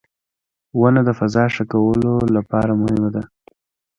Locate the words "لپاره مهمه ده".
2.35-3.23